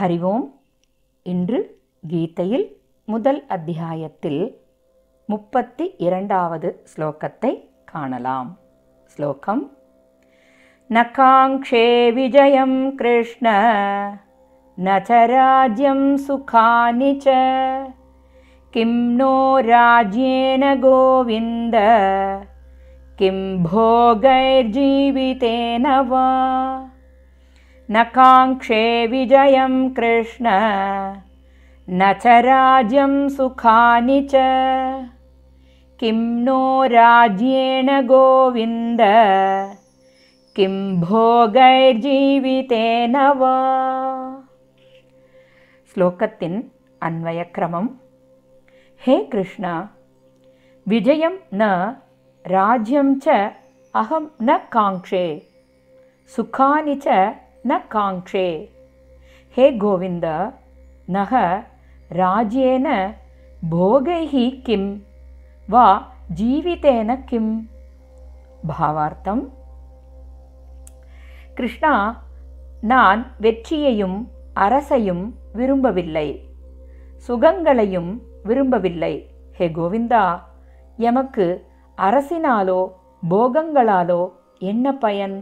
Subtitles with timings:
[0.00, 0.54] ஹரி ஓம்
[1.22, 4.60] இன்று கீதையில் முதல் அத்தியாயத்தில்
[5.26, 8.58] முப்பத்தி இரண்டாவது ஸ்லோகத்தை காணலாம்.
[9.04, 9.70] ஸ்லோகம்
[10.88, 13.74] நகாங்ஷே விஜயம் கிருஷ்ண
[14.84, 17.28] நச்சராஜ்யம் சுகானி ச
[18.70, 21.76] கிம் நோ ராஜ்யேன கோவிந்த
[23.16, 26.87] கிம் போகைர்ஜீவிதேன வா
[27.90, 28.80] न काङ्क्षे
[29.10, 30.46] विजयं कृष्ण
[31.90, 34.42] न च राज्यं सुखानि च।
[36.00, 36.58] किं नो
[36.92, 39.00] राज्येण गोविन्द
[40.56, 41.64] किं भोगैर्जीवितेन
[43.40, 43.54] वा।
[45.94, 46.60] श्लोकतिन्
[47.02, 47.86] अन्वयक्रमं
[49.06, 49.64] हे कृष्ण
[50.86, 51.62] विजयं न
[52.44, 53.26] राज्यं च
[53.94, 55.26] अहं न काङ्क्षे
[56.36, 57.06] सुखानि च
[57.68, 58.48] ந காங்க்ஷே
[59.54, 60.26] ஹே கோவிந்த
[61.08, 61.32] நக
[62.10, 62.88] ராஜ்யேன
[63.62, 64.34] போகைः
[64.66, 64.90] கிம்
[65.68, 65.86] வா
[66.38, 67.52] ஜீவிதேன கிம்
[68.68, 69.42] பாவார்த்தம்
[71.54, 71.92] கிருஷ்ணா
[72.82, 74.18] நான் வெற்றியையும்
[74.56, 76.28] அரசையும் விரும்பவில்லை
[77.28, 78.10] சுகங்களையும்
[78.44, 79.14] விரும்பவில்லை
[79.56, 80.24] ஹே கோவிந்தா
[80.98, 81.46] எமக்கு
[81.98, 82.80] அரசினாலோ
[83.22, 84.22] போகங்களாலோ
[84.62, 85.36] என்ன பயன்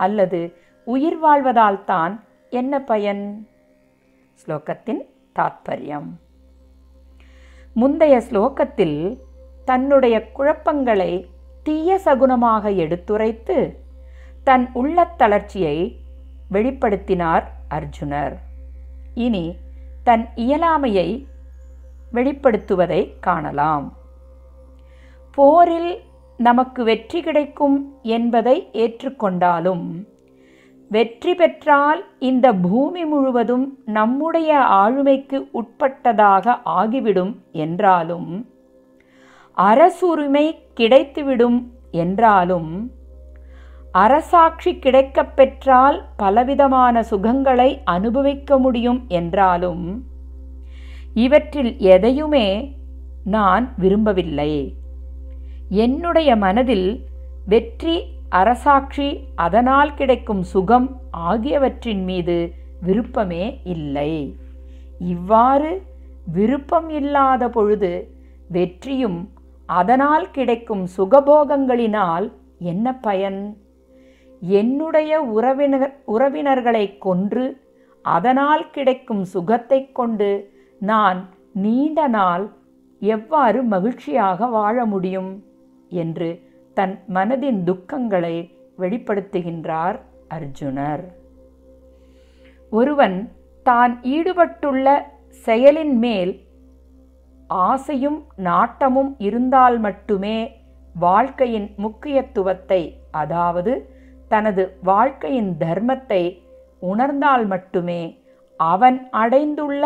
[0.00, 0.40] அல்லது
[0.84, 3.48] உயிர் வாழ்வதால்தான் என்ன பயன்?
[4.46, 5.00] ஸ்லோகத்தின்
[5.38, 6.08] தாத்பரியம்.
[7.72, 9.18] முந்தைய ஸ்லோகத்தில்
[9.64, 11.28] தன்னுடைய குழப்பங்களை
[11.62, 13.76] தீய சகுனமாக எடுத்துரைத்து
[14.44, 15.96] தன் உள்ளத் தளர்ச்சியை
[16.52, 18.36] வெளிப்படுத்தினார் அர்ஜுனர்.
[19.14, 19.56] இனி
[20.02, 21.26] தன் இயலாமையை
[22.12, 23.96] வெளிப்படுத்துவதை காணலாம்.
[25.30, 26.02] போரில்
[26.36, 30.10] நமக்கு வெற்றி கிடைக்கும் என்பதை ஏற்றுக்கொண்டாலும்
[30.92, 38.28] வெற்றி பெற்றால் இந்த பூமி முழுவதும் நம்முடைய ஆளுமைக்கு உட்பட்டதாக ஆகிவிடும் என்றாலும்
[39.54, 40.46] அரசுரிமை
[40.80, 41.58] கிடைத்துவிடும்
[41.90, 42.90] என்றாலும்
[43.92, 50.04] அரசாட்சி கிடைக்கப் பெற்றால் பலவிதமான சுகங்களை அனுபவிக்க முடியும் என்றாலும்
[51.14, 52.46] இவற்றில் எதையுமே
[53.24, 54.52] நான் விரும்பவில்லை.
[55.68, 56.88] என்னுடைய மனதில்
[57.46, 57.96] வெற்றி
[58.40, 59.08] அரசாட்சி
[59.44, 60.88] அதனால் கிடைக்கும் சுகம்
[61.28, 62.36] ஆகியவற்றின் மீது
[62.86, 63.44] விருப்பமே
[63.74, 64.12] இல்லை.
[65.12, 65.72] இவ்வாறு
[66.26, 67.92] விருப்பம் இல்லாத பொழுது
[68.50, 69.20] வெற்றியும்
[69.78, 72.26] அதனால் கிடைக்கும் சுகபோகங்களினால்
[72.70, 73.40] என்ன பயன்?
[74.42, 77.44] என்னுடைய உறவினர் உறவினர்களை கொன்று
[78.04, 80.30] அதனால் கிடைக்கும் சுகத்தை கொண்டு
[80.80, 81.20] நான்
[81.64, 82.44] நீண்ட நாள்
[83.02, 85.30] எவ்வாறு மகிழ்ச்சியாக வாழ முடியும்?
[86.02, 86.30] என்று
[86.74, 88.36] தன் மனதின் துக்கங்களை
[88.78, 91.04] வெளிப்படுத்துகின்றார் அர்ஜுனர்.
[92.72, 93.18] ஒருவன்
[93.66, 94.86] தான் ஈடுபட்டுள்ள
[95.46, 96.32] செயலின் மேல்
[97.50, 100.38] ஆசையும் நாட்டமும் இருந்தால் மட்டுமே
[100.94, 103.72] வாழ்க்கையின் முக்கியத்துவத்தை அதாவது
[104.28, 106.22] தனது வாழ்க்கையின் தர்மத்தை
[106.82, 108.02] உணர்ந்தால் மட்டுமே
[108.60, 109.84] அவன் அடைந்துள்ள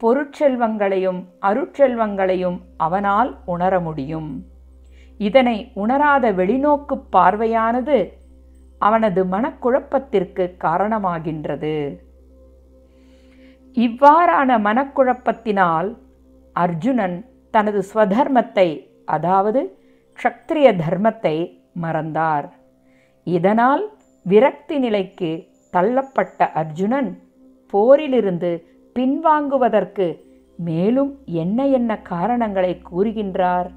[0.00, 4.30] பொருட்செல்வங்களையும் அருட்செல்வங்களையும் அவனால் உணர முடியும்.
[5.20, 7.98] இதனை உணராத வெளிநோக்கு பார்வையானது
[8.80, 11.76] அவனது மனக்குழப்பத்திற்கு காரணமாகின்றது.
[13.76, 15.88] இவ்வாறான மனக்குழப்பத்தினால்
[16.56, 17.16] அர்ஜுனன்
[17.50, 18.68] தனது ஸ்வதர்மத்தை
[19.04, 19.60] அதாவது
[20.18, 21.36] க்ஷத்ரிய தர்மத்தை
[21.84, 22.46] மறந்தார்.
[23.26, 23.82] இதனால்
[24.26, 25.30] விரக்தி நிலைக்கு
[25.72, 27.10] தள்ளப்பட்ட அர்ஜுனன்
[27.72, 28.50] போரிலிருந்து
[28.96, 30.06] பின்வாங்குவதற்கு
[30.58, 33.68] மேலும் என்ன என்ன காரணங்களை கூறுகின்றார்?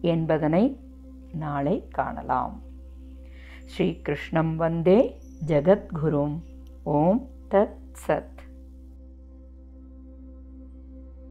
[0.00, 0.80] என்பதனை
[1.32, 2.62] நாளை காணலாம்.
[3.64, 6.40] ஸ்ரீகிருஷ்ணம் வந்தே ஜகத்குரும்.
[6.82, 7.76] ஓம் தத்
[8.06, 8.37] சத்.